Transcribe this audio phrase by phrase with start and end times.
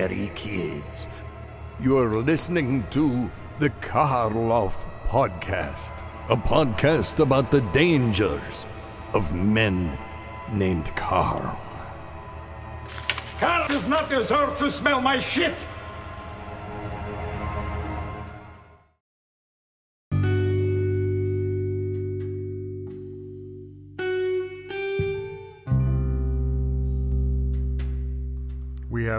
[0.00, 1.08] scary kids.
[1.78, 5.92] You're listening to the Karloff Podcast,
[6.30, 8.64] a podcast about the dangers
[9.12, 9.98] of men
[10.50, 11.54] named Karl.
[13.40, 15.54] Karl does not deserve to smell my shit!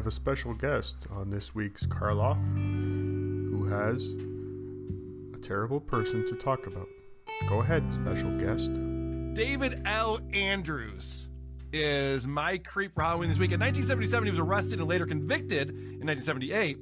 [0.02, 4.04] Have a special guest on this week's Karloff who has
[5.36, 6.88] a terrible person to talk about.
[7.48, 8.72] Go ahead, special guest.
[9.36, 10.20] David L.
[10.34, 11.30] Andrews
[11.72, 13.52] is my creep for Halloween this week.
[13.52, 16.80] In 1977, he was arrested and later convicted in 1978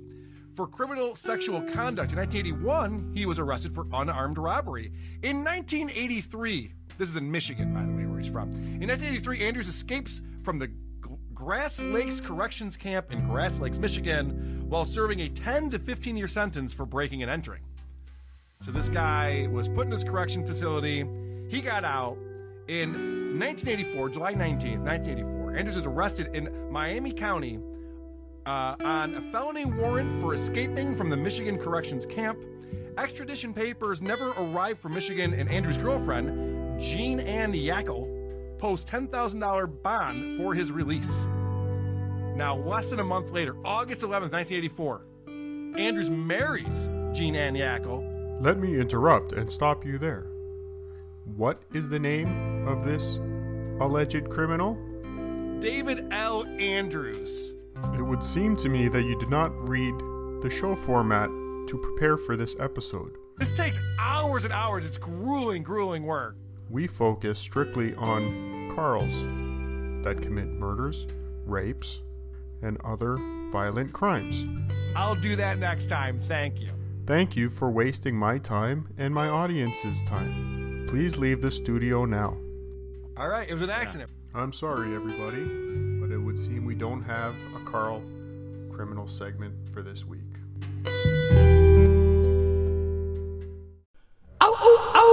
[0.55, 2.13] for criminal sexual conduct.
[2.13, 4.93] In 1981, he was arrested for unarmed robbery.
[5.23, 8.49] In 1983, this is in Michigan, by the way, where he's from.
[8.51, 10.71] In 1983, Andrews escapes from the
[11.49, 16.27] Grass Lakes Corrections Camp in Grass Lakes, Michigan, while serving a 10 to 15 year
[16.27, 17.63] sentence for breaking and entering.
[18.61, 21.07] So this guy was put in this correction facility.
[21.47, 22.19] He got out
[22.67, 22.91] in
[23.39, 25.55] 1984, July 19, 1984.
[25.55, 27.57] Andrews was arrested in Miami County
[28.45, 32.45] uh, on a felony warrant for escaping from the Michigan Corrections Camp.
[32.99, 40.37] Extradition papers never arrived from Michigan, and Andrew's girlfriend, Jean Ann Yackel, posed $10,000 bond
[40.37, 41.25] for his release.
[42.39, 45.01] Now, less than a month later, August 11th, 1984,
[45.77, 48.41] Andrews marries Jean Ann Yackel.
[48.41, 50.25] Let me interrupt and stop you there.
[51.35, 53.17] What is the name of this
[53.81, 54.75] alleged criminal?
[55.59, 56.45] David L.
[56.61, 57.55] Andrews.
[57.95, 59.93] It would seem to me that you did not read
[60.41, 61.27] the show format
[61.67, 63.17] to prepare for this episode.
[63.37, 64.87] This takes hours and hours.
[64.87, 66.37] It's grueling, grueling work.
[66.69, 71.05] We focus strictly on Karls that commit murders,
[71.45, 71.99] rapes,
[72.61, 73.17] and other
[73.51, 74.45] violent crimes.
[74.95, 76.19] I'll do that next time.
[76.19, 76.69] Thank you.
[77.05, 80.85] Thank you for wasting my time and my audience's time.
[80.87, 82.37] Please leave the studio now.
[83.17, 84.09] All right, it was an accident.
[84.33, 85.43] I'm sorry, everybody,
[85.99, 88.01] but it would seem we don't have a Karl
[88.71, 90.21] criminal segment for this week.
[94.41, 95.03] Ow, ow, ow!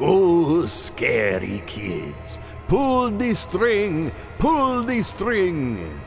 [0.00, 2.40] Oh, scary kids.
[2.72, 6.00] Pull the string, pull the string.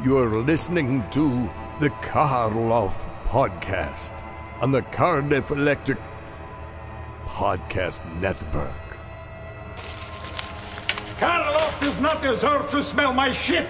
[0.00, 1.50] You're listening to
[1.80, 4.22] the Karloff Podcast
[4.60, 5.98] on the Cardiff Electric
[7.24, 8.70] Podcast Network.
[11.18, 13.66] Karloff does not deserve to smell my shit!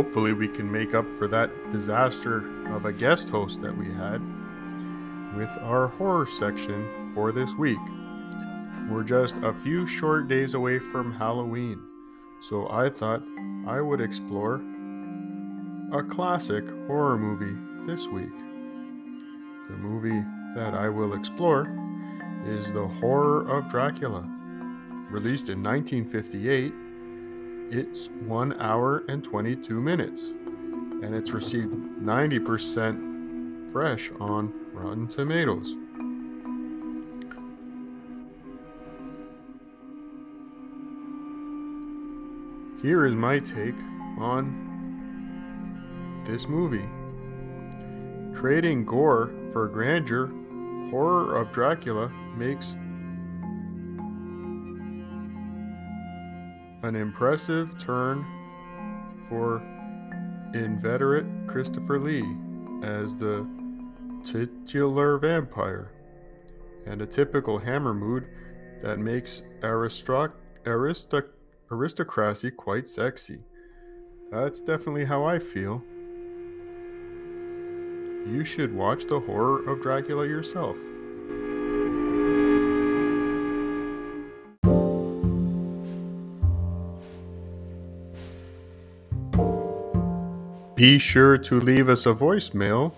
[0.00, 2.38] Hopefully, we can make up for that disaster
[2.74, 4.18] of a guest host that we had
[5.36, 7.78] with our horror section for this week.
[8.88, 11.82] We're just a few short days away from Halloween,
[12.40, 13.22] so I thought
[13.68, 14.62] I would explore
[15.92, 18.32] a classic horror movie this week.
[19.68, 20.24] The movie
[20.54, 21.68] that I will explore
[22.46, 24.22] is The Horror of Dracula.
[25.10, 26.72] Released in 1958,
[27.70, 30.32] it's 1 hour and 22 minutes,
[31.02, 35.76] and it's received 90% fresh on Rotten Tomatoes.
[42.82, 43.76] Here is my take
[44.18, 44.66] on
[46.26, 46.88] this movie.
[48.36, 50.26] Trading gore for grandeur,
[50.90, 52.74] Horror of Dracula makes
[56.82, 58.24] an impressive turn
[59.28, 59.62] for
[60.54, 62.24] inveterate Christopher Lee
[62.82, 63.46] as the
[64.24, 65.92] titular vampire,
[66.86, 68.26] and a typical Hammer mood
[68.82, 70.32] that makes aristoc-
[70.64, 71.28] aristoc-
[71.70, 73.40] aristocracy quite sexy.
[74.30, 75.82] That's definitely how I feel.
[78.26, 80.76] You should watch The Horror of Dracula yourself.
[90.80, 92.94] Be sure to leave us a voicemail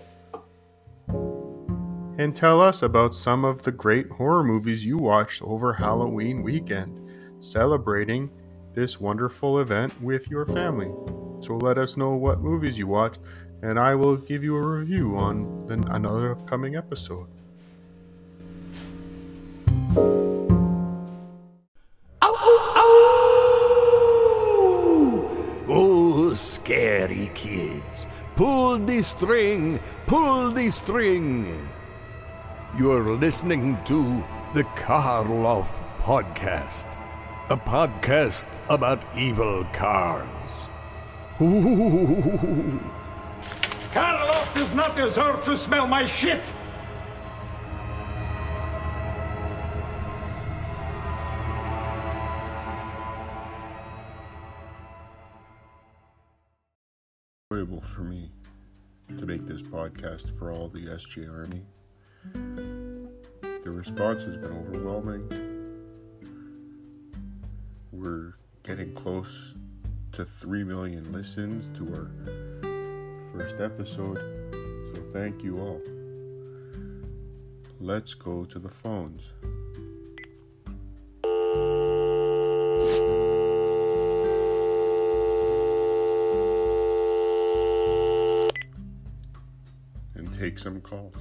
[2.17, 7.11] and tell us about some of the great horror movies you watched over Halloween weekend,
[7.43, 8.31] celebrating
[8.73, 10.93] this wonderful event with your family.
[11.41, 13.19] So let us know what movies you watched,
[13.63, 17.27] and I will give you a review on the, another upcoming episode.
[27.35, 28.07] Kids.
[28.35, 31.69] Pull the string, pull the string.
[32.77, 36.97] You're listening to the Karloff Podcast,
[37.49, 40.67] a podcast about evil cars.
[41.41, 42.79] Ooh.
[43.91, 46.41] Karloff does not deserve to smell my shit!
[58.03, 58.29] For me
[59.17, 61.61] to make this podcast for all the SJ Army.
[63.63, 65.29] The response has been overwhelming.
[67.91, 68.33] We're
[68.63, 69.55] getting close
[70.13, 72.11] to 3 million listens to our
[73.31, 74.17] first episode,
[74.93, 75.81] so thank you all.
[77.79, 79.31] Let's go to the phones.
[90.43, 91.15] Take some calls.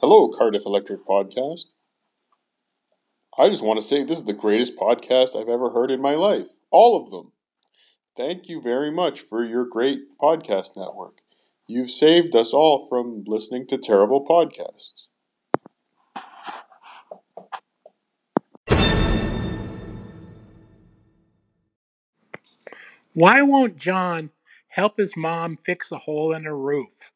[0.00, 1.66] Hello, Cardiff Electric Podcast.
[3.38, 6.16] I just want to say this is the greatest podcast I've ever heard in my
[6.16, 6.48] life.
[6.72, 7.30] All of them.
[8.16, 11.18] Thank you very much for your great podcast network.
[11.68, 15.06] You've saved us all from listening to terrible podcasts.
[23.14, 24.30] Why won't John
[24.68, 27.12] help his mom fix a hole in her roof?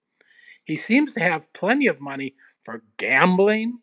[0.64, 3.81] He seems to have plenty of money for gambling,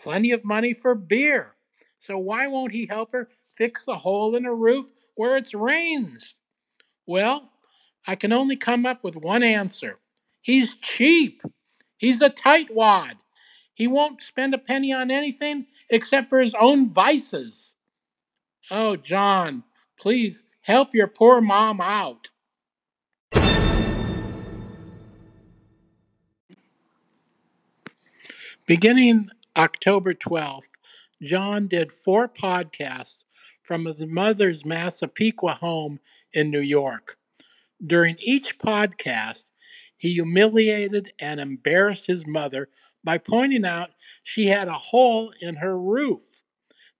[0.00, 1.56] plenty of money for beer.
[2.00, 6.36] So why won't he help her fix the hole in her roof where it rains?
[7.06, 7.50] Well,
[8.06, 9.98] I can only come up with one answer.
[10.42, 11.42] He's cheap.
[11.98, 13.14] He's a tightwad.
[13.74, 17.72] He won't spend a penny on anything except for his own vices.
[18.70, 19.64] Oh, John,
[19.98, 22.30] please help your poor mom out.
[28.66, 30.68] Beginning October 12th,
[31.20, 33.18] John did four podcasts
[33.62, 36.00] from his mother's Massapequa home
[36.32, 37.16] in New York.
[37.84, 39.46] During each podcast,
[39.96, 42.68] he humiliated and embarrassed his mother
[43.04, 43.90] by pointing out
[44.22, 46.42] she had a hole in her roof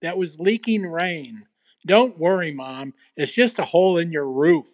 [0.01, 1.47] that was leaking rain.
[1.87, 4.69] Don't worry, Mom, it's just a hole in your roof.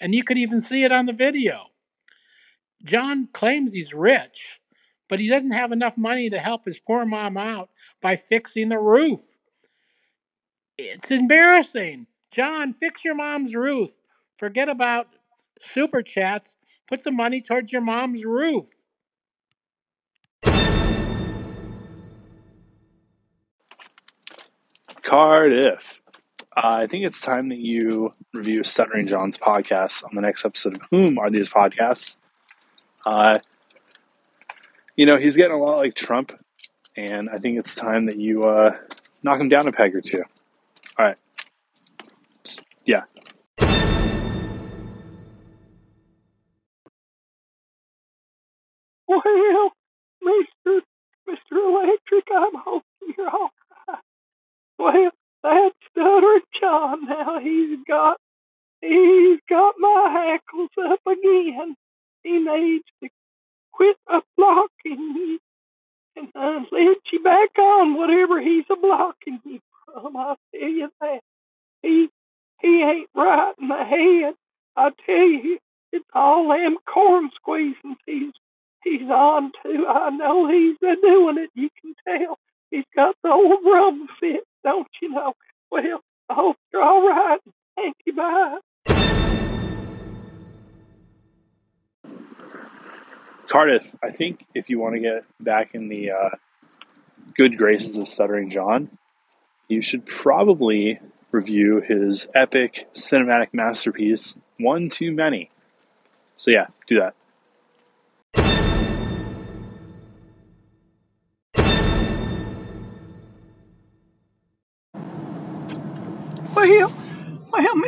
[0.00, 1.70] And you could even see it on the video.
[2.84, 4.60] John claims he's rich,
[5.08, 7.70] but he doesn't have enough money to help his poor mom out
[8.00, 9.20] by fixing the roof.
[10.76, 12.06] It's embarrassing.
[12.30, 13.96] John, fix your mom's roof.
[14.36, 15.08] Forget about
[15.60, 16.56] super chats.
[16.86, 18.70] Put the money towards your mom's roof.
[25.02, 26.00] Cardiff.
[26.56, 30.74] Uh, I think it's time that you review Stuttering John's podcast on the next episode
[30.76, 32.20] of Whom Are These Podcasts?
[33.04, 33.40] Uh,
[34.96, 36.32] you know, he's getting a lot like Trump,
[36.96, 38.76] and I think it's time that you uh,
[39.24, 40.22] knock him down a peg or two.
[40.96, 41.18] All right.
[42.84, 43.02] Yeah.
[49.08, 49.22] Well,
[50.22, 50.80] Mr.
[51.28, 51.52] Mr.
[51.52, 53.50] Electric, I'm hoping you're all
[53.88, 53.98] right.
[54.78, 55.10] Well,
[55.44, 57.40] that's Stutter John now.
[57.40, 58.18] He's got
[58.82, 61.76] he's got my hackles up again.
[62.24, 63.10] He needs to
[63.72, 65.38] quit a blocking me
[66.16, 70.16] and let you back on whatever he's a blocking me from.
[70.16, 71.20] I tell you that.
[71.82, 72.08] He
[72.62, 74.34] he ain't right in the head.
[74.76, 75.58] I tell you,
[75.92, 78.32] it's all them corn squeezing he's
[78.84, 79.86] he's on to.
[79.88, 81.50] I know he's been doing it.
[81.54, 82.38] You can tell.
[82.70, 85.34] He's got the old rum fit, don't you know?
[85.70, 87.40] Well, I hope you're all right.
[87.76, 88.14] Thank you.
[88.14, 88.58] Bye.
[93.48, 96.30] Cardiff, I think if you want to get back in the uh,
[97.36, 98.90] good graces of Stuttering John,
[99.68, 100.98] you should probably
[101.30, 105.50] review his epic cinematic masterpiece, One Too Many.
[106.36, 107.14] So, yeah, do that.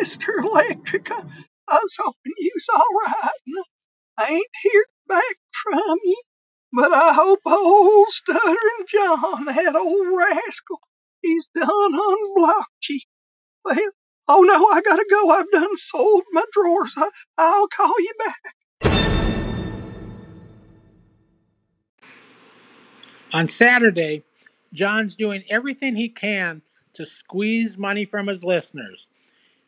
[0.06, 0.38] Mr.
[0.38, 1.28] Electrica.
[1.68, 3.64] I, was hoping you was all right.
[4.16, 6.22] I ain't heard back from you,
[6.72, 10.78] but I hope old Stuttering John, that old rascal,
[11.22, 13.00] he's done unblocked you.
[13.64, 13.76] Well,
[14.28, 15.28] oh no, I gotta go.
[15.30, 16.94] I've done sold my drawers.
[16.96, 18.54] I, I'll call you back.
[23.32, 24.22] On Saturday,
[24.72, 29.08] John's doing everything he can to squeeze money from his listeners.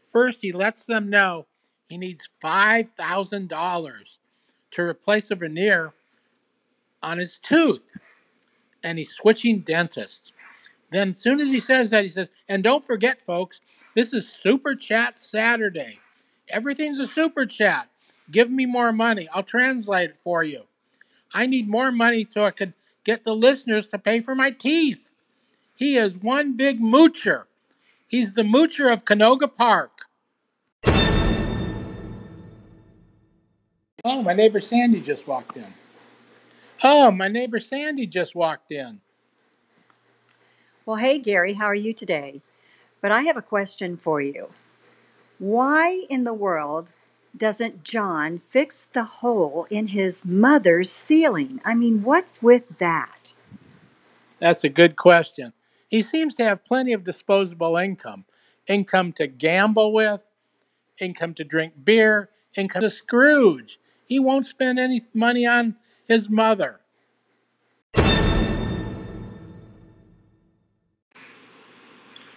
[0.08, 1.46] First, he lets them know
[1.88, 3.92] he needs $5,000
[4.70, 5.92] to replace a veneer
[7.02, 7.86] on his tooth,
[8.82, 10.32] and he's switching dentists.
[10.90, 13.60] Then, as soon as he says that, he says, and don't forget, folks,
[13.94, 15.98] this is Super Chat Saturday.
[16.48, 17.88] Everything's a super chat.
[18.30, 19.28] Give me more money.
[19.32, 20.62] I'll translate it for you.
[21.32, 22.72] I need more money so I could
[23.04, 25.00] get the listeners to pay for my teeth.
[25.76, 27.44] He is one big moocher.
[28.06, 29.97] He's the moocher of Canoga Park.
[34.10, 35.66] Oh, my neighbor Sandy just walked in.
[36.82, 39.02] Oh, my neighbor Sandy just walked in.
[40.86, 42.40] Well, hey, Gary, how are you today?
[43.02, 44.48] But I have a question for you.
[45.38, 46.88] Why in the world
[47.36, 51.60] doesn't John fix the hole in his mother's ceiling?
[51.62, 53.34] I mean, what's with that?
[54.40, 55.52] That's a good question.
[55.86, 58.24] He seems to have plenty of disposable income
[58.66, 60.26] income to gamble with,
[60.98, 63.78] income to drink beer, income to Scrooge.
[64.08, 66.80] He won't spend any money on his mother.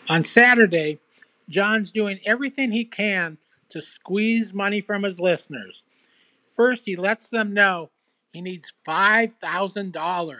[0.09, 0.99] On Saturday,
[1.47, 3.37] John's doing everything he can
[3.69, 5.83] to squeeze money from his listeners.
[6.51, 7.91] First, he lets them know
[8.33, 10.37] he needs $5,000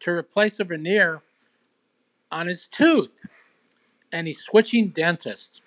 [0.00, 1.20] to replace a veneer
[2.32, 3.16] on his tooth,
[4.10, 5.60] and he's switching dentists.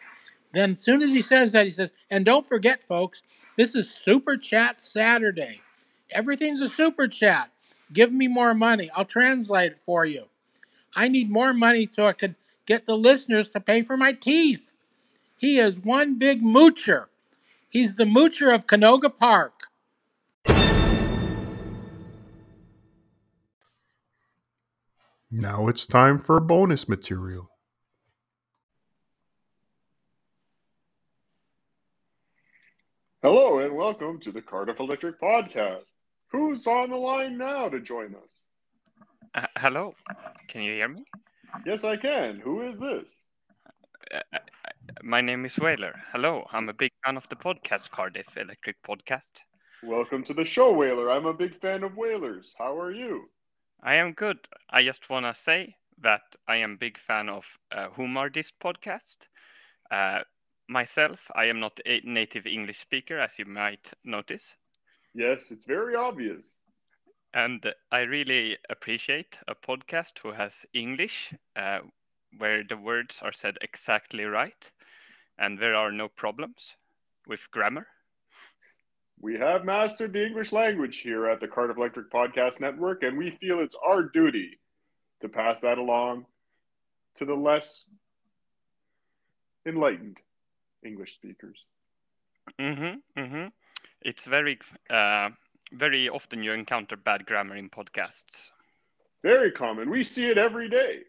[0.51, 3.22] Then, as soon as he says that, he says, and don't forget, folks,
[3.59, 5.59] this is Super Chat Saturday.
[6.11, 7.51] Everything's a super chat.
[7.91, 8.89] Give me more money.
[8.95, 10.27] I'll translate it for you.
[10.95, 12.35] I need more money so I could
[12.65, 14.61] get the listeners to pay for my teeth.
[15.37, 17.07] He is one big moocher.
[17.69, 19.67] He's the moocher of Canoga Park.
[25.29, 27.48] Now it's time for bonus material.
[33.21, 35.93] Hello and welcome to the Cardiff Electric Podcast.
[36.31, 38.38] Who's on the line now to join us?
[39.35, 39.93] Uh, hello,
[40.47, 41.03] can you hear me?
[41.65, 42.39] Yes, I can.
[42.39, 43.23] Who is this?
[44.09, 44.38] Uh, uh,
[45.03, 46.01] my name is Whaler.
[46.13, 49.41] Hello, I'm a big fan of the podcast Cardiff Electric Podcast.
[49.83, 51.11] Welcome to the show, Whaler.
[51.11, 52.55] I'm a big fan of Whalers.
[52.57, 53.25] How are you?
[53.83, 54.47] I am good.
[54.69, 58.29] I just want to say that I am a big fan of uh, Whom Are
[58.29, 59.17] This podcast.
[59.91, 60.21] Uh,
[60.69, 64.55] myself, I am not a native English speaker, as you might notice.
[65.13, 66.55] Yes, it's very obvious.
[67.33, 71.79] And I really appreciate a podcast who has English, uh,
[72.38, 74.71] where the words are said exactly right,
[75.38, 76.75] and there are no problems
[77.27, 77.88] with grammar.
[79.19, 83.31] We have mastered the English language here at the Cardiff Electric Podcast Network, and we
[83.31, 84.59] feel it's our duty
[85.21, 86.25] to pass that along
[87.15, 87.85] to the less
[89.65, 90.17] enlightened
[90.83, 91.65] English speakers.
[92.59, 93.19] Mm-hmm.
[93.19, 93.48] Mm-hmm.
[94.01, 94.59] It's very,
[94.89, 95.29] uh,
[95.71, 98.51] very often you encounter bad grammar in podcasts.
[99.24, 99.89] Very common.
[99.89, 101.01] We see it every day.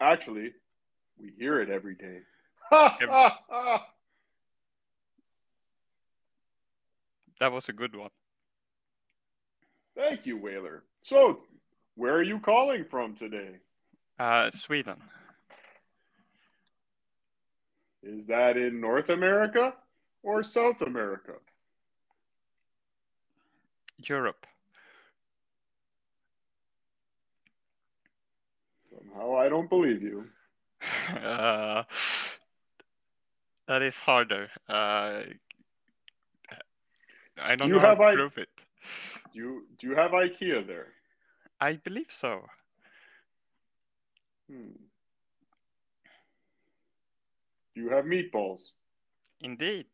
[0.00, 0.52] Actually,
[1.20, 2.18] we hear it every day.
[2.70, 3.86] Ha ha ha!
[7.38, 8.10] That was a good one.
[9.96, 10.82] Thank you, Whaler.
[11.02, 11.40] So,
[11.94, 13.60] where are you calling from today?
[14.18, 14.96] Uh, Sweden.
[18.04, 19.74] Is that in North America
[20.22, 21.32] or South America?
[23.98, 24.46] Europe.
[28.90, 30.26] Somehow I don't believe you.
[31.16, 31.84] uh,
[33.66, 34.48] that is harder.
[34.68, 35.22] Uh,
[37.40, 38.48] I don't Do you know how have to I- prove it.
[39.32, 40.88] Do you do you have IKEA there?
[41.60, 42.44] I believe so.
[44.50, 44.76] Hmm.
[47.74, 48.70] You have meatballs?
[49.40, 49.86] Indeed.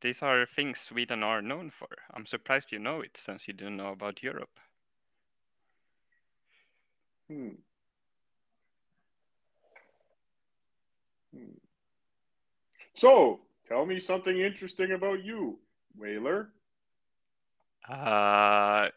[0.00, 1.88] These are things Sweden are known for.
[2.12, 4.60] I'm surprised you know it since you didn't know about Europe.
[7.28, 7.48] Hmm.
[11.34, 11.58] Hmm.
[12.94, 15.58] So, tell me something interesting about you,
[15.96, 16.50] Whaler.
[17.88, 18.88] Uh,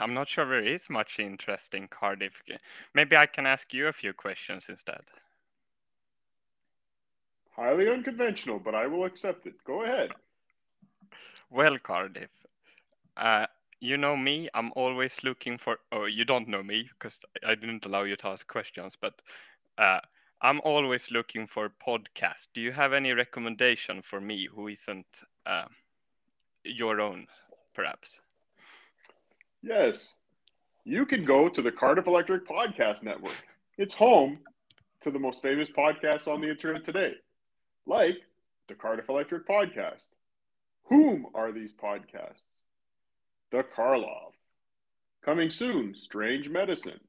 [0.00, 2.42] I'm not sure there is much interesting, Cardiff.
[2.94, 5.02] Maybe I can ask you a few questions instead.
[7.56, 9.54] Highly unconventional, but I will accept it.
[9.64, 10.12] Go ahead.
[11.50, 12.30] Well, Cardiff,
[13.16, 13.46] uh,
[13.80, 14.48] you know me.
[14.52, 15.78] I'm always looking for.
[15.90, 18.94] Oh, you don't know me because I didn't allow you to ask questions.
[19.00, 19.14] But
[19.78, 20.00] uh,
[20.42, 22.48] I'm always looking for podcasts.
[22.52, 25.64] Do you have any recommendation for me who isn't uh,
[26.62, 27.26] your own,
[27.74, 28.18] perhaps?
[29.62, 30.14] Yes.
[30.84, 33.42] You can go to the Cardiff Electric Podcast Network.
[33.78, 34.38] It's home
[35.00, 37.14] to the most famous podcasts on the internet today,
[37.86, 38.18] like
[38.68, 40.08] the Cardiff Electric Podcast.
[40.84, 42.44] Whom are these podcasts?
[43.50, 44.32] The Karloff.
[45.24, 47.00] Coming soon, Strange Medicine.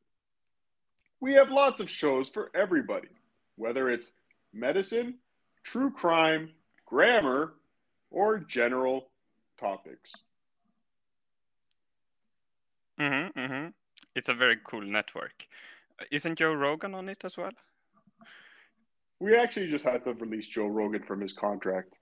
[1.19, 3.09] We have lots of shows for everybody,
[3.55, 4.11] whether it's
[4.53, 5.15] medicine,
[5.63, 6.51] true crime,
[6.85, 7.53] grammar,
[8.11, 9.09] or general
[9.59, 10.13] topics.
[12.99, 13.67] Mm-hmm, mm-hmm.
[14.15, 15.47] It's a very cool network.
[16.11, 17.51] Isn't Joe Rogan on it as well?
[19.19, 21.93] We actually just had to release Joe Rogan from his contract.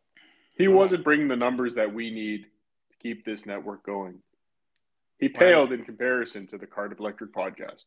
[0.58, 0.72] He oh.
[0.72, 4.20] wasn't bringing the numbers that we need to keep this network going.
[5.20, 7.86] He paled in comparison to the Cardiff Electric podcast.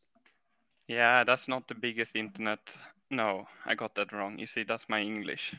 [0.87, 2.75] Yeah, that's not the biggest internet.
[3.11, 4.39] No, I got that wrong.
[4.39, 5.55] You see, that's my English.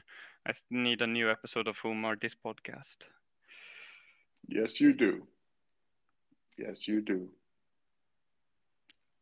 [0.46, 2.96] I need a new episode of Whom Are This podcast.
[4.48, 5.26] Yes, you do.
[6.58, 7.30] Yes, you do.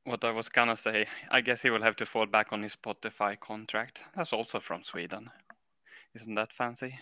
[0.08, 2.74] What I was gonna say, I guess he will have to fall back on his
[2.74, 4.00] Spotify contract.
[4.16, 5.28] That's also from Sweden.
[6.14, 6.98] Isn't that fancy?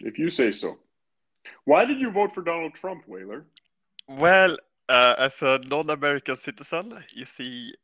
[0.00, 0.80] If you say so.
[1.66, 3.46] Why did you vote for Donald Trump, Whaler?
[4.08, 4.56] Well,
[4.88, 7.74] uh, as a non-American citizen, you see,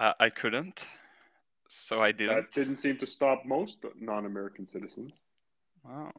[0.00, 0.88] uh, I couldn't,
[1.68, 2.36] so I didn't.
[2.36, 5.12] That didn't seem to stop most non-American citizens.
[5.84, 6.12] Wow.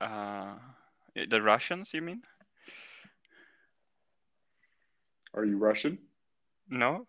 [0.00, 0.54] Uh,
[1.28, 2.22] the Russians, you mean?
[5.38, 5.98] Are you Russian?
[6.68, 7.06] No.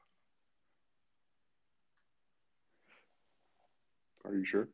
[4.23, 4.67] Are you sure?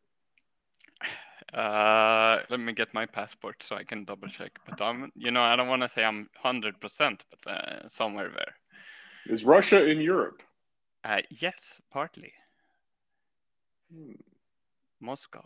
[1.53, 4.59] Uh, let me get my passport so I can double check.
[4.67, 8.29] But I'm, you know, I don't want to say I'm hundred percent, but uh, somewhere
[8.29, 8.55] there.
[9.33, 10.41] Is Russia in Europe?
[11.05, 12.33] Uh, yes, partly.
[13.89, 14.15] Hmm.
[14.99, 15.45] Moscow,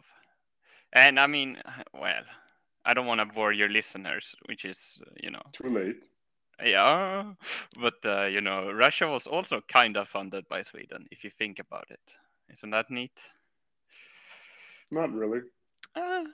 [0.93, 1.61] and I mean,
[1.93, 2.23] well,
[2.85, 6.09] I don't want to bore your listeners, which is, uh, you know, too late.
[6.63, 7.33] Yeah,
[7.79, 11.59] but uh, you know, Russia was also kind of funded by Sweden, if you think
[11.59, 12.01] about it.
[12.51, 13.17] Isn't that neat?
[14.91, 15.41] Not really.
[15.95, 16.25] Uh,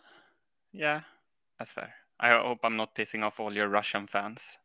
[0.71, 1.01] yeah,
[1.59, 1.93] that's fair.
[2.19, 4.57] I hope I'm not pissing off all your Russian fans.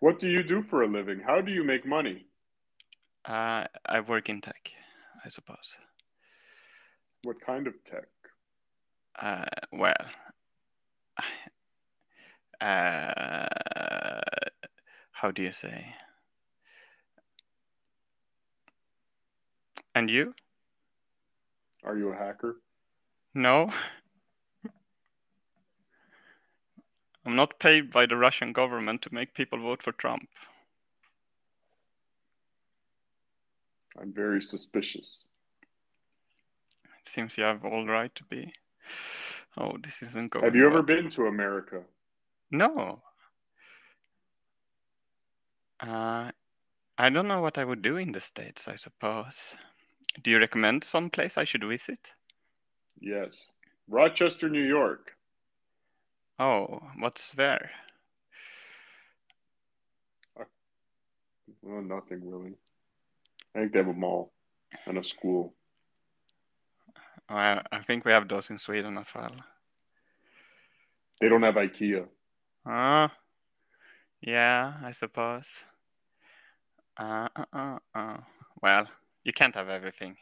[0.00, 1.20] What do you do for a living?
[1.20, 2.26] How do you make money?
[3.24, 4.70] Uh, I work in tech,
[5.24, 5.76] I suppose.
[7.24, 8.06] What kind of tech?
[9.20, 9.94] Uh, well,
[12.60, 13.46] uh,
[15.16, 15.94] how do you say?
[19.94, 20.34] And you?
[21.84, 22.56] Are you a hacker?
[23.34, 23.72] No.
[27.24, 30.28] I'm not paid by the Russian government to make people vote for Trump.
[33.98, 35.18] I'm very suspicious.
[37.00, 38.52] It seems you have all right to be.
[39.56, 40.44] Oh, this isn't going.
[40.44, 40.82] Have you ever well.
[40.82, 41.82] been to America?
[42.50, 43.00] No.
[45.80, 46.30] Uh,
[46.98, 49.54] I don't know what I would do in the States, I suppose.
[50.22, 52.12] Do you recommend some place I should visit?
[53.00, 53.50] Yes.
[53.88, 55.16] Rochester, New York.
[56.38, 57.70] Oh, what's there?
[61.62, 62.54] Well, nothing really.
[63.54, 64.32] I think they have a mall
[64.86, 65.54] and a school.
[67.28, 69.32] I, I think we have those in Sweden as well.
[71.20, 72.06] They don't have IKEA.
[72.64, 73.08] Uh,
[74.20, 75.64] yeah, I suppose.
[76.96, 78.16] Uh, uh, uh, uh.
[78.62, 78.88] Well,
[79.24, 80.16] you can't have everything.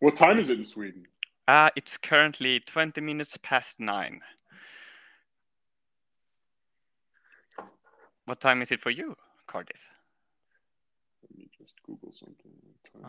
[0.00, 1.06] What time is it in Sweden?
[1.48, 4.20] Uh, it's currently 20 minutes past nine.
[8.26, 9.88] What time is it for you, Cardiff?
[11.22, 12.50] Let me just Google something.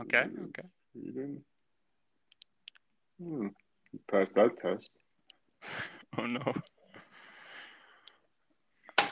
[0.02, 0.68] Okay, okay.
[0.94, 1.44] Sweden.
[3.22, 3.48] Hmm.
[3.92, 4.90] You passed that test.
[6.18, 6.42] Oh no.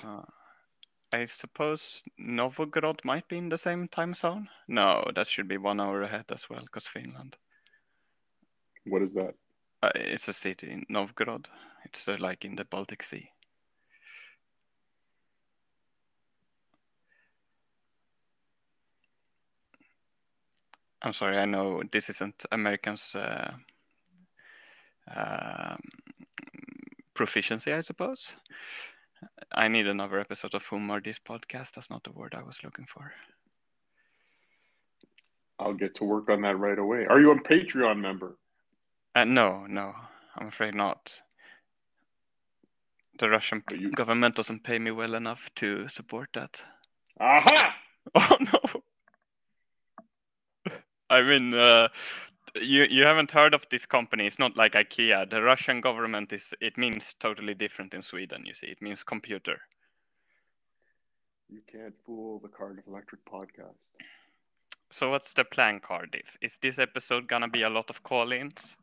[0.06, 0.22] Uh,
[1.12, 4.50] I suppose Novgorod might be in the same time zone.
[4.68, 7.38] No, that should be one hour ahead as well, because Finland.
[8.86, 9.36] What is that?
[9.82, 11.48] Uh, it's a city in Novgorod.
[11.86, 13.30] It's uh, like in the Baltic Sea.
[21.02, 23.54] I'm sorry, I know this isn't Americans' uh,
[25.16, 25.80] um,
[27.14, 28.34] proficiency, I suppose.
[29.52, 31.74] I need another episode of Whom Are This podcast.
[31.74, 33.14] That's not the word I was looking for.
[35.60, 37.06] I'll get to work on that right away.
[37.06, 38.36] Are you a Patreon member?
[39.16, 39.96] Uh, no, no,
[40.36, 41.22] I'm afraid not.
[43.20, 46.62] The Russian you- government doesn't pay me well enough to support that.
[47.20, 47.76] Aha!
[48.14, 48.82] Oh no!
[51.10, 51.88] I mean, uh,
[52.62, 54.26] you you haven't heard of this company?
[54.28, 55.30] It's not like IKEA.
[55.30, 56.54] The Russian government is.
[56.62, 58.46] It means totally different in Sweden.
[58.46, 59.62] You see, it means computer.
[61.50, 63.76] You can't fool the Cardiff Electric podcast.
[64.92, 66.38] so what's the plan, Cardiff?
[66.42, 68.78] Is this episode gonna be a lot of call-ins?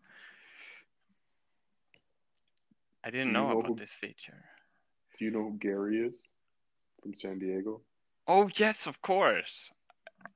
[3.04, 4.44] I didn't you know know about who- this feature.
[5.18, 6.12] Do you know who Gary is
[7.02, 7.80] from San Diego?
[8.26, 9.70] Oh yes, of course.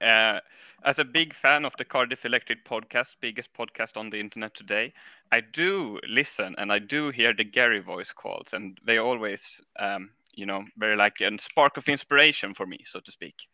[0.01, 0.41] Uh,
[0.85, 4.93] as a big fan of the Cardiff Electric podcast, biggest podcast on the internet today,
[5.33, 10.11] I do listen and I do hear the Gary voice calls, and they always, um,
[10.35, 13.49] you know, very like a spark of inspiration for me, so to speak.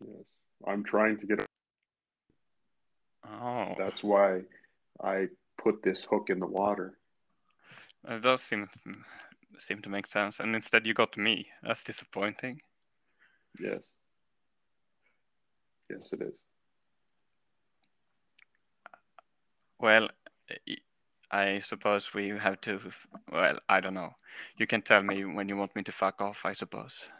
[0.00, 0.24] Yes.
[0.66, 1.46] I'm trying to get a
[3.26, 4.42] Oh, That's why
[5.02, 5.28] I
[5.58, 6.98] put this hook in the water.
[8.06, 8.68] It does seem
[9.58, 10.40] seem to make sense.
[10.40, 11.46] And instead, you got me.
[11.62, 12.60] That's disappointing.
[13.58, 13.82] Yes.
[15.90, 16.32] Yes, it is.
[19.80, 20.08] Well,
[21.30, 22.80] I suppose we have to.
[23.30, 24.14] Well, I don't know.
[24.56, 26.42] You can tell me when you want me to fuck off.
[26.44, 27.10] I suppose.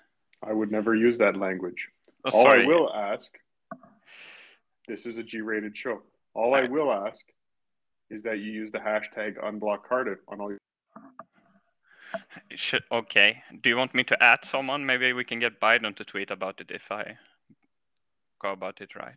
[0.42, 1.88] I would never use that language.
[2.24, 2.64] Oh, All sorry.
[2.64, 3.30] I will ask
[4.86, 6.02] this is a G rated show.
[6.34, 6.70] All I Right.
[6.70, 7.24] will ask
[8.10, 10.58] is that you use the hashtag unblock Cardiff on all your
[12.54, 13.42] Should, okay.
[13.62, 14.86] Do you want me to add someone?
[14.86, 17.18] Maybe we can get Biden to tweet about it if I
[18.52, 19.14] about it right.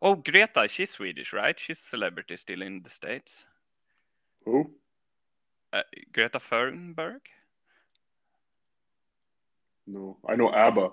[0.00, 1.58] Oh, Greta, she's Swedish, right?
[1.58, 3.44] She's a celebrity still in the States.
[4.44, 4.70] who?
[5.72, 7.20] Uh, Greta Thunberg?
[9.86, 10.16] No.
[10.28, 10.90] I know ABBA.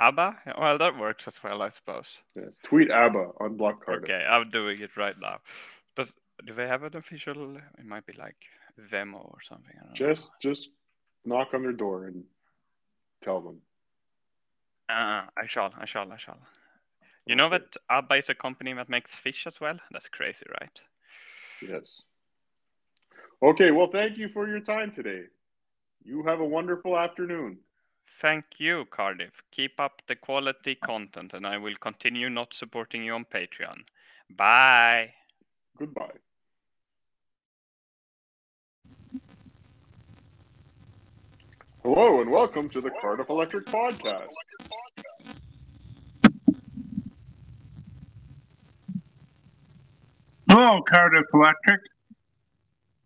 [0.00, 0.36] ABBA?
[0.58, 2.18] Well, that works as well, I suppose.
[2.34, 2.54] Yes.
[2.62, 4.10] Tweet ABBA, unblock Cardiff.
[4.10, 5.38] Okay, I'm doing it right now.
[5.96, 6.12] Does
[6.44, 7.56] do they have an official?
[7.56, 8.36] It might be like
[8.78, 9.72] Vemo or something.
[9.78, 9.94] Don't know.
[9.94, 10.68] Just just
[11.24, 12.24] knock on their door and
[13.22, 13.60] tell them.
[14.88, 16.38] Uh, I shall, I shall, I shall.
[17.26, 19.78] You know that ABBA is a company that makes fish as well?
[19.90, 20.82] That's crazy, right?
[21.62, 22.02] Yes.
[23.42, 25.22] Okay, well thank you for your time today.
[26.04, 27.58] You have a wonderful afternoon.
[28.20, 29.42] Thank you, Cardiff.
[29.50, 33.86] Keep up the quality content, and I will continue not supporting you on Patreon.
[34.28, 35.14] Bye.
[35.78, 36.18] Goodbye.
[41.82, 44.32] Hello and welcome to the Cardiff Electric Podcast.
[50.56, 51.80] Hello, Cardiff Electric.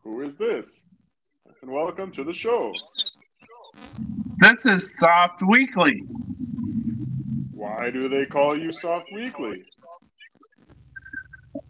[0.05, 0.83] Who is this?
[1.63, 2.75] And welcome to the show.
[4.37, 6.03] This is Soft Weekly.
[7.53, 9.65] Why do they call you Soft Weekly?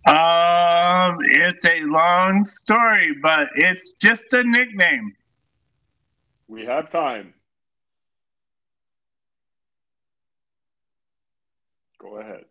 [0.09, 5.15] Um, it's a long story, but it's just a nickname.
[6.49, 7.35] We have time.
[12.01, 12.48] Go ahead.